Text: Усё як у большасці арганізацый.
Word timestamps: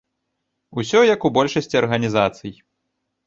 Усё 0.83 0.99
як 1.09 1.27
у 1.29 1.31
большасці 1.37 1.79
арганізацый. 1.83 2.53